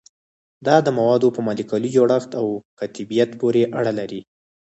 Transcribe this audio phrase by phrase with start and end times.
[0.67, 2.47] دا د موادو په مالیکولي جوړښت او
[2.79, 4.21] قطبیت پورې اړه لري